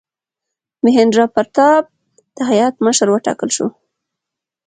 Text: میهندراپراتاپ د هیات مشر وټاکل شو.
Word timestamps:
میهندراپراتاپ 0.83 1.83
د 2.35 2.37
هیات 2.51 2.75
مشر 2.85 3.07
وټاکل 3.11 3.49
شو. 3.55 3.67